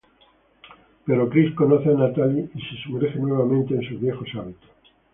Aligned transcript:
Pero 1.05 1.29
Chris 1.31 1.53
conoce 1.53 1.89
a 1.89 1.93
Natalie 1.93 2.49
y 2.55 2.59
se 2.63 2.81
sumerge 2.85 3.19
nuevamente 3.19 3.75
en 3.75 3.83
sus 3.87 3.99
viejos 4.01 4.27
hábitos. 4.33 4.69